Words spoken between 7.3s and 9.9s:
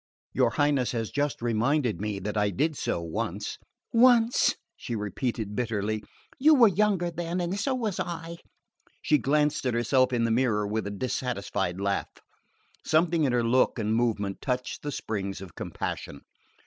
and so was I!" She glanced at